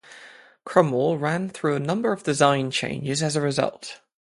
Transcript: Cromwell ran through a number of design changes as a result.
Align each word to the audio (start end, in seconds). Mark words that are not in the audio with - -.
Cromwell 0.65 1.19
ran 1.19 1.47
through 1.51 1.75
a 1.75 1.79
number 1.79 2.11
of 2.11 2.23
design 2.23 2.71
changes 2.71 3.21
as 3.21 3.35
a 3.35 3.41
result. 3.41 4.01